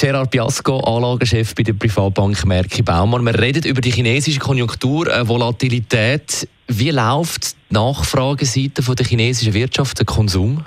[0.00, 3.24] Gerard Biasco, Anlagechef bei der Privatbank Merki Baumann.
[3.24, 6.48] Wir reden über die chinesische Konjunktur, äh, Volatilität.
[6.68, 10.64] Wie läuft die Nachfrageseite von der chinesischen Wirtschaft, der Konsum?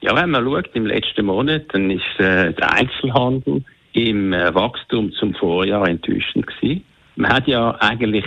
[0.00, 5.12] Ja, wenn man schaut, im letzten Monat, dann ist äh, der Einzelhandel im äh, Wachstum
[5.12, 6.84] zum Vorjahr enttäuschend gewesen.
[7.16, 8.24] Man hat ja eigentlich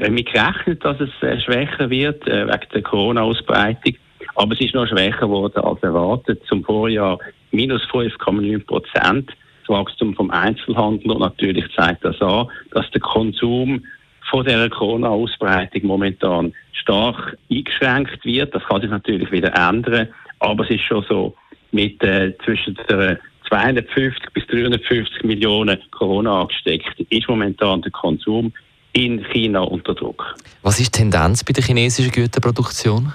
[0.00, 3.94] damit gerechnet, dass es äh, schwächer wird äh, wegen der Corona-Ausbreitung,
[4.34, 6.42] aber es ist noch schwächer geworden als erwartet.
[6.48, 7.20] Zum Vorjahr
[7.52, 9.30] minus 5,9 Prozent.
[9.70, 13.82] Wachstum vom Einzelhandel und natürlich zeigt das an, dass der Konsum
[14.30, 18.54] von der Corona-Ausbreitung momentan stark eingeschränkt wird.
[18.54, 21.34] Das kann sich natürlich wieder ändern, aber es ist schon so,
[21.72, 28.52] mit äh, zwischen der 250 bis 350 Millionen Corona angesteckt, ist momentan der Konsum
[28.92, 30.34] in China unter Druck.
[30.62, 33.12] Was ist die Tendenz bei der chinesischen Güterproduktion?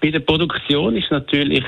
[0.00, 1.64] Bei der Produktion ist natürlich,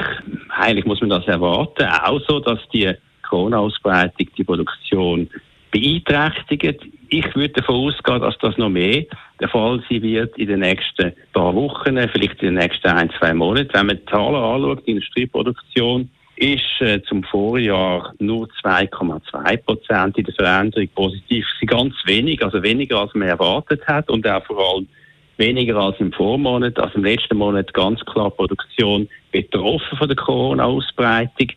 [0.50, 2.92] eigentlich muss man das erwarten, auch so, dass die
[3.31, 5.31] Corona-Ausbreitung die Produktion
[5.70, 6.81] beeinträchtigt.
[7.09, 9.05] Ich würde davon ausgehen, dass das noch mehr
[9.41, 13.33] der Fall sein wird in den nächsten paar Wochen, vielleicht in den nächsten ein, zwei
[13.34, 13.70] Monaten.
[13.73, 20.25] Wenn man die Zahlen anschaut, die Industrieproduktion ist äh, zum Vorjahr nur 2,2 Prozent in
[20.25, 21.47] der Veränderung positiv.
[21.61, 24.89] Sie ganz wenig, also weniger als man erwartet hat und auch vor allem
[25.36, 26.78] weniger als im Vormonat.
[26.78, 31.48] Also im letzten Monat ganz klar Produktion betroffen von der Corona-Ausbreitung.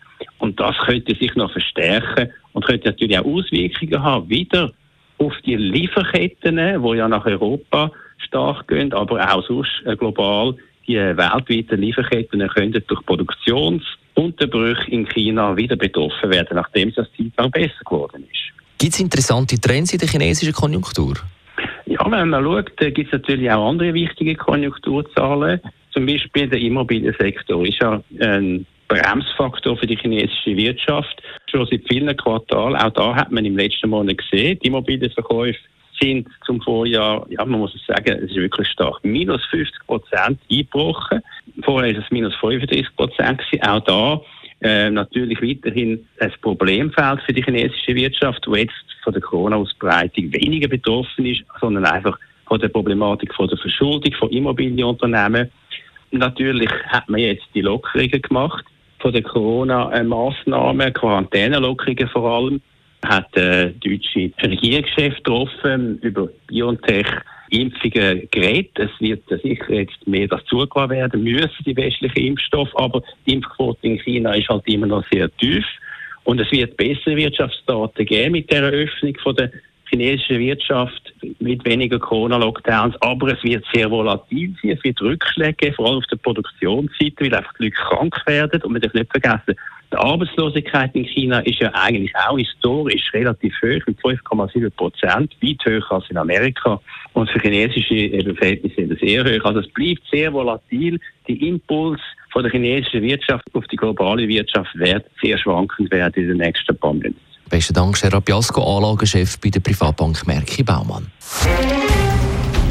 [0.44, 4.73] Und das könnte sich noch verstärken und könnte natürlich auch Auswirkungen haben, wieder
[5.17, 10.53] auf die Lieferketten, die ja nach Europa stark gehen, aber auch sonst äh, global.
[10.86, 17.52] Die weltweiten Lieferketten können durch Produktionsunterbrüche in China wieder betroffen werden, nachdem es das Zeit
[17.53, 18.52] besser geworden ist.
[18.77, 21.14] Gibt es interessante Trends in der chinesischen Konjunktur?
[21.86, 25.61] Ja, wenn man schaut, gibt es natürlich auch andere wichtige Konjunkturzahlen.
[25.92, 31.21] Zum Beispiel der Immobiliensektor ist ja ein Bremsfaktor für die chinesische Wirtschaft.
[31.49, 35.59] Schon seit vielen Quartalen, auch da hat man im letzten Monat gesehen, die Immobilienverkäufe
[35.99, 40.39] sind zum Vorjahr, ja, man muss es sagen, es ist wirklich stark, minus 50 Prozent
[40.49, 41.21] eingebrochen.
[41.64, 44.21] Vorher ist es minus 35 Prozent Auch da
[44.61, 50.67] äh, natürlich weiterhin ein Problemfeld für die chinesische Wirtschaft, die jetzt von der Corona-Ausbreitung weniger
[50.67, 52.17] betroffen ist, sondern einfach
[52.48, 55.49] von der Problematik von der Verschuldung von Immobilienunternehmen.
[56.11, 58.65] Natürlich hat man jetzt die Lockerungen gemacht
[59.03, 62.61] von den Corona-Massnahmen, Quarantänelockerungen vor allem,
[63.05, 67.05] hat äh, deutsche Regierungschef getroffen über BioNTech
[67.49, 68.71] Impfungen geredet.
[68.80, 73.86] Es wird sicher jetzt mehr das zugelassen werden müssen, die westlichen Impfstoffe, aber die Impfquote
[73.86, 75.65] in China ist halt immer noch sehr tief.
[76.23, 79.52] Und es wird bessere Wirtschaftsdaten geben mit der Eröffnung von der
[79.93, 85.87] chinesischen Wirtschaft mit weniger Corona-Lockdowns, aber es wird sehr volatil sein, es wird Rückschläge, vor
[85.87, 89.55] allem auf der Produktionsseite, weil einfach die Leute krank werden und man darf nicht vergessen,
[89.92, 95.65] die Arbeitslosigkeit in China ist ja eigentlich auch historisch relativ hoch, mit 5,7 Prozent, weit
[95.65, 96.82] höher als in Amerika.
[97.14, 99.45] Und für chinesische Verhältnisse sind das sehr hoch.
[99.45, 100.99] Also es bleibt sehr volatil.
[101.27, 102.02] Die Impuls
[102.32, 106.76] von der chinesischen Wirtschaft auf die globale Wirtschaft wird sehr schwankend werden in den nächsten
[106.76, 107.33] paar Monaten.
[107.53, 111.11] Besten Dank, Gerard Biasco, Anlagechef bei der Privatbank Merki Baumann.